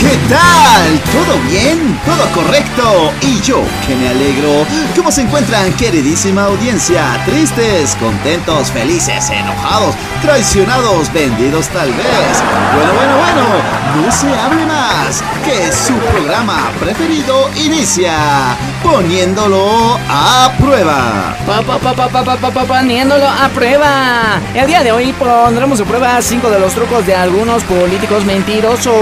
[0.00, 0.67] Get down!
[0.88, 2.00] ¿Todo bien?
[2.06, 3.12] ¿Todo correcto?
[3.20, 4.66] Y yo, que me alegro.
[4.96, 7.22] ¿Cómo se encuentran, queridísima audiencia?
[7.26, 12.42] ¿Tristes, contentos, felices, enojados, traicionados, vendidos tal vez?
[12.74, 21.36] Bueno, bueno, bueno, no se hable más, que su programa preferido inicia poniéndolo a prueba.
[21.46, 24.40] Pa, pa, poniéndolo a prueba.
[24.54, 28.94] El día de hoy pondremos a prueba cinco de los trucos de algunos políticos mentirosos.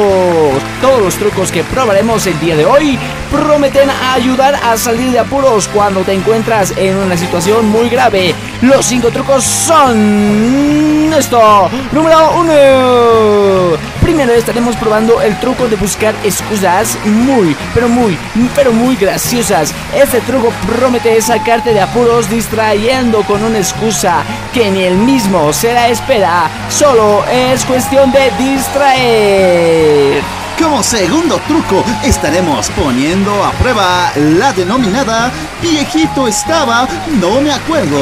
[0.80, 2.98] Todos los trucos que probaremos el día de hoy
[3.30, 8.34] prometen ayudar a salir de apuros cuando te encuentras en una situación muy grave.
[8.62, 11.68] Los cinco trucos son esto.
[11.92, 13.76] Número uno.
[14.00, 18.16] Primero estaremos probando el truco de buscar excusas muy, pero muy,
[18.54, 19.74] pero muy graciosas.
[19.94, 24.22] Este truco promete sacarte de apuros distrayendo con una excusa
[24.54, 26.48] que ni el mismo se espera.
[26.70, 30.35] Solo es cuestión de distraer.
[30.58, 36.88] Como segundo truco estaremos poniendo a prueba la denominada viejito estaba,
[37.20, 37.98] no me acuerdo.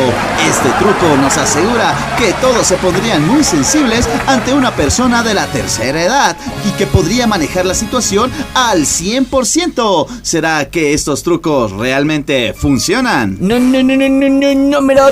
[0.48, 5.46] Este truco nos asegura que todos se pondrían muy sensibles ante una persona de la
[5.46, 10.06] tercera edad y que podría manejar la situación al 100%.
[10.22, 13.36] ¿Será que estos trucos realmente funcionan?
[13.40, 15.10] No, no, no, no, no, no, número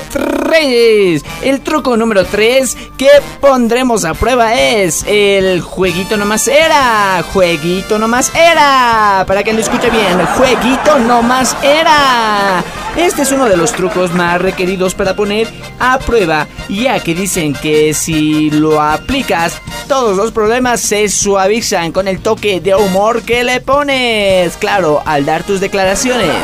[0.53, 1.25] 3.
[1.45, 3.09] El truco número 3 que
[3.41, 7.25] pondremos a prueba es el jueguito nomás era.
[7.33, 9.25] Jueguito nomás era.
[9.27, 12.63] Para que lo escuche bien, jueguito nomás era.
[12.99, 15.49] Este es uno de los trucos más requeridos para poner
[15.81, 19.55] a prueba, ya que dicen que si lo aplicas,
[19.89, 24.59] todos los problemas se suavizan con el toque de humor que le pones.
[24.59, 26.37] Claro, al dar tus declaraciones.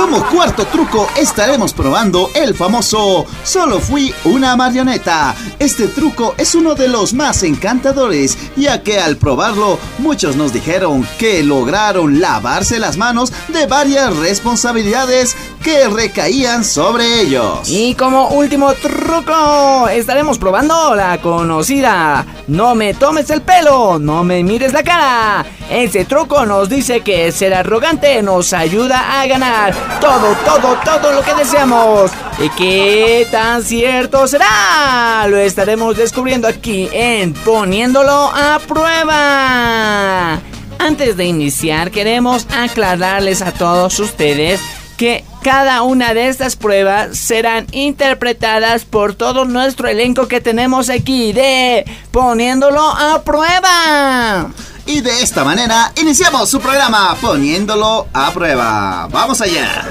[0.00, 5.36] Como cuarto truco estaremos probando el famoso Solo fui una marioneta.
[5.58, 11.06] Este truco es uno de los más encantadores, ya que al probarlo muchos nos dijeron
[11.18, 17.68] que lograron lavarse las manos de varias responsabilidades que recaían sobre ellos.
[17.68, 24.42] Y como último truco, estaremos probando la conocida No me tomes el pelo, no me
[24.42, 25.44] mires la cara.
[25.70, 31.22] Ese truco nos dice que ser arrogante nos ayuda a ganar todo, todo, todo lo
[31.22, 32.10] que deseamos.
[32.38, 35.26] ¿Y qué tan cierto será?
[35.28, 40.40] Lo estaremos descubriendo aquí en Poniéndolo a prueba.
[40.78, 44.60] Antes de iniciar, queremos aclararles a todos ustedes
[45.00, 51.32] que cada una de estas pruebas serán interpretadas por todo nuestro elenco que tenemos aquí
[51.32, 54.50] de Poniéndolo a prueba.
[54.84, 59.08] Y de esta manera iniciamos su programa poniéndolo a prueba.
[59.10, 59.86] Vamos allá.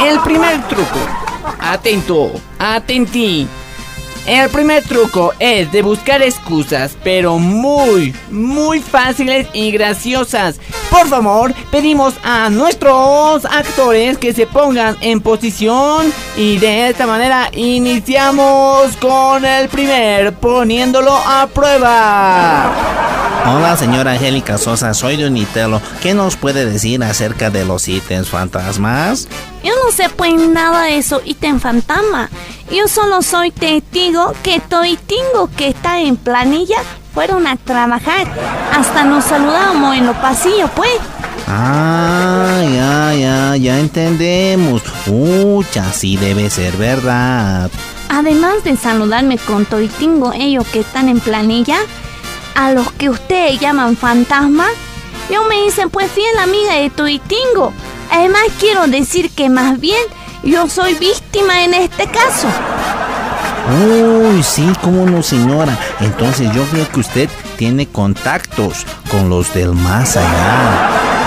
[0.00, 0.98] El primer truco.
[1.60, 3.46] Atento, atentí.
[4.28, 10.60] El primer truco es de buscar excusas, pero muy, muy fáciles y graciosas.
[10.90, 17.48] Por favor, pedimos a nuestros actores que se pongan en posición y de esta manera
[17.54, 22.97] iniciamos con el primer poniéndolo a prueba.
[23.46, 25.80] Hola, señora Angélica Sosa, soy de Unitelo.
[26.02, 29.28] ¿Qué nos puede decir acerca de los ítems fantasmas?
[29.62, 32.28] Yo no sé pues nada de eso ítem fantasma.
[32.70, 36.76] Yo solo soy testigo que Toitingo que está en planilla
[37.14, 38.26] fueron a trabajar.
[38.72, 40.92] Hasta nos saludamos en los pasillos, pues.
[41.46, 44.82] Ah, ya, ya, ya entendemos.
[45.06, 47.70] Ucha, sí debe ser verdad.
[48.10, 51.78] Además de saludarme con Toitingo, ellos que están en planilla,
[52.58, 54.66] a los que ustedes llaman fantasma,
[55.30, 57.72] yo me dicen pues fiel amiga de Toitingo.
[58.10, 60.02] Además quiero decir que más bien
[60.42, 62.48] yo soy víctima en este caso.
[63.86, 65.78] Uy, sí, cómo no, señora.
[66.00, 71.17] Entonces yo creo que usted tiene contactos con los del más allá.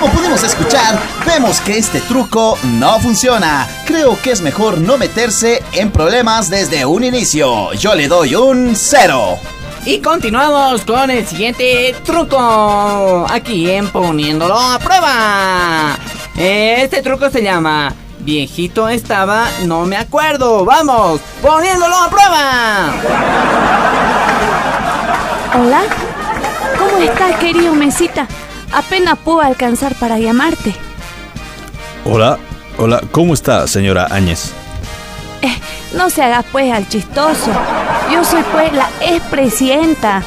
[0.00, 3.68] Como pudimos escuchar, vemos que este truco no funciona.
[3.84, 7.74] Creo que es mejor no meterse en problemas desde un inicio.
[7.74, 9.36] Yo le doy un cero.
[9.84, 13.26] Y continuamos con el siguiente truco.
[13.28, 15.98] Aquí en poniéndolo a prueba.
[16.34, 20.64] Este truco se llama Viejito estaba, no me acuerdo.
[20.64, 22.94] Vamos, poniéndolo a prueba.
[25.58, 25.82] Hola,
[26.78, 28.26] ¿cómo estás, querido Mesita?
[28.72, 30.74] Apenas puedo alcanzar para llamarte.
[32.04, 32.38] Hola,
[32.78, 34.52] hola, ¿cómo está, señora Áñez?
[35.42, 35.58] Eh,
[35.94, 37.50] no se haga pues al chistoso.
[38.12, 40.22] Yo soy pues la expresidenta.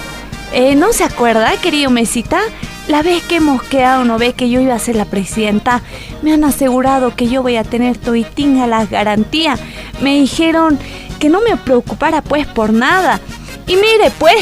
[0.52, 2.40] Eh, ¿No se acuerda, querido Mesita?
[2.88, 5.82] La vez que hemos quedado, no ve que yo iba a ser la presidenta,
[6.22, 9.60] me han asegurado que yo voy a tener toitín a las garantías.
[10.02, 10.78] Me dijeron
[11.18, 13.22] que no me preocupara pues por nada.
[13.68, 14.36] Y mire pues,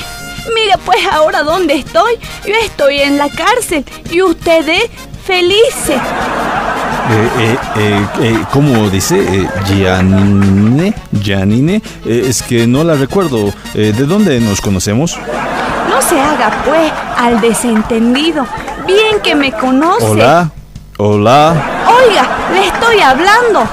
[0.54, 2.14] Mire pues ahora dónde estoy.
[2.46, 4.90] Yo estoy en la cárcel y ustedes
[5.26, 6.02] felices.
[7.10, 9.20] Eh, eh, eh, eh, ¿Cómo dice?
[9.20, 10.94] Eh, Gianine.
[11.22, 11.82] Gianine.
[12.06, 13.54] Eh, es que no la recuerdo.
[13.74, 15.18] Eh, ¿De dónde nos conocemos?
[15.90, 18.46] No se haga pues al desentendido.
[18.88, 20.06] Bien que me conoce.
[20.06, 20.52] Hola.
[20.98, 21.56] Hola.
[21.88, 23.68] Oiga, le estoy hablando.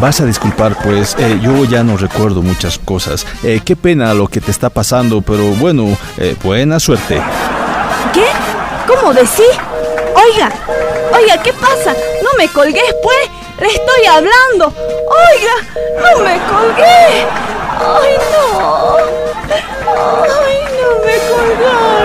[0.00, 3.26] Vas a disculpar, pues eh, yo ya no recuerdo muchas cosas.
[3.42, 7.20] Eh, qué pena lo que te está pasando, pero bueno, eh, buena suerte.
[8.14, 8.24] ¿Qué?
[8.86, 9.52] ¿Cómo decís?
[10.14, 10.50] Oiga,
[11.14, 11.94] oiga, ¿qué pasa?
[12.22, 13.28] No me colgues, pues.
[13.60, 14.72] Le estoy hablando.
[15.28, 15.54] Oiga,
[15.96, 17.26] no me colgué.
[17.78, 18.96] Ay, no.
[19.52, 21.99] Ay, no me colgaron.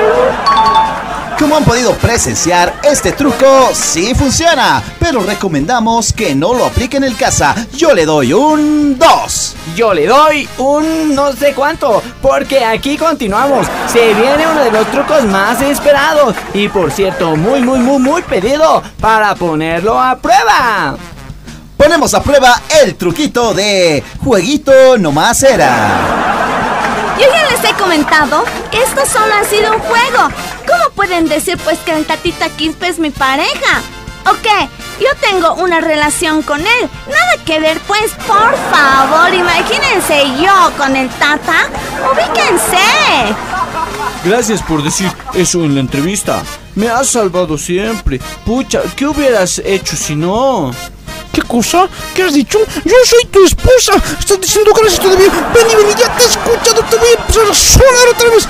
[1.39, 7.13] Como han podido presenciar, este truco sí funciona, pero recomendamos que no lo apliquen en
[7.13, 7.53] casa.
[7.73, 9.55] Yo le doy un 2.
[9.75, 13.67] Yo le doy un no sé cuánto, porque aquí continuamos.
[13.91, 18.21] Se viene uno de los trucos más esperados y por cierto, muy, muy, muy, muy
[18.21, 20.95] pedido para ponerlo a prueba.
[21.75, 26.15] Ponemos a prueba el truquito de jueguito nomás era.
[27.19, 30.29] Yo ya les he comentado que esto solo ha sido un juego.
[30.95, 33.81] ¿Cómo pueden decir pues que el tatita Quispe es mi pareja?
[34.27, 34.69] ¿O qué?
[35.01, 36.89] Yo tengo una relación con él.
[37.07, 41.69] Nada que ver pues, por favor, imagínense yo con el tata.
[41.99, 43.35] Ubíquense.
[44.23, 46.43] Gracias por decir eso en la entrevista.
[46.75, 48.21] Me has salvado siempre.
[48.45, 50.71] Pucha, ¿qué hubieras hecho si no?
[51.33, 51.89] ¿Qué cosa?
[52.13, 52.57] ¿Qué has dicho?
[52.85, 54.01] Yo soy tu esposa.
[54.17, 55.27] Estás diciendo gracias todavía.
[55.53, 56.81] Vení, vení, ya te he escuchado.
[56.89, 58.47] Te voy a empezar a sonar otra vez.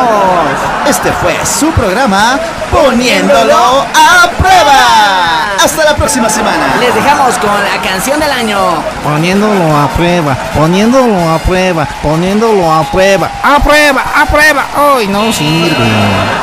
[0.87, 2.39] Este fue su programa
[2.71, 5.55] Poniéndolo a prueba.
[5.61, 6.77] Hasta la próxima semana.
[6.79, 8.57] Les dejamos con la canción del año.
[9.03, 13.31] Poniéndolo a prueba, poniéndolo a prueba, poniéndolo a prueba.
[13.43, 14.67] A prueba, a prueba.
[14.77, 15.91] Hoy no sirve.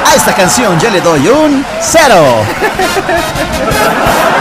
[0.05, 2.45] A esta canción yo le doy un cero.